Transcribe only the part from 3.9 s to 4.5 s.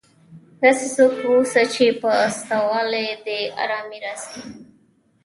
راسي.